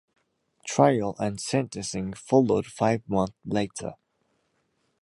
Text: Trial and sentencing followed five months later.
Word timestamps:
Trial 0.65 1.15
and 1.19 1.39
sentencing 1.39 2.13
followed 2.13 2.65
five 2.65 3.07
months 3.07 3.35
later. 3.45 3.93